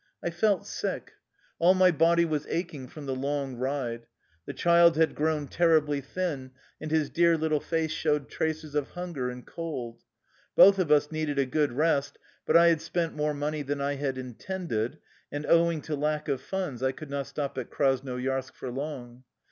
I 0.23 0.31
felt 0.31 0.65
sick. 0.65 1.11
All 1.59 1.75
my 1.75 1.91
body 1.91 2.25
was 2.25 2.47
aching 2.47 2.87
from 2.87 3.05
the 3.05 3.13
long 3.13 3.57
ride. 3.57 4.07
The 4.47 4.53
child 4.53 4.97
had 4.97 5.13
grown 5.13 5.47
terribly 5.47 6.01
thin, 6.01 6.53
and 6.81 6.89
his 6.89 7.11
dear 7.11 7.37
little 7.37 7.59
face 7.59 7.91
showed 7.91 8.27
traces 8.27 8.73
of 8.73 8.89
hunger 8.89 9.29
and 9.29 9.45
cold. 9.45 10.01
Both 10.55 10.79
of 10.79 10.91
us 10.91 11.11
needed 11.11 11.37
a 11.37 11.45
good 11.45 11.73
rest, 11.73 12.17
but 12.47 12.57
I 12.57 12.69
had 12.69 12.81
spent 12.81 13.13
more 13.15 13.35
money 13.35 13.61
than 13.61 13.79
I 13.79 13.93
had 13.93 14.17
intended, 14.17 14.97
and 15.31 15.45
owing 15.45 15.81
to 15.83 15.95
lack 15.95 16.27
of 16.27 16.41
funds, 16.41 16.81
I 16.81 16.93
could 16.93 17.11
not 17.11 17.27
stop 17.27 17.55
at 17.59 17.69
Krasnoyarsk 17.69 18.55
for 18.55 18.71
long. 18.71 19.23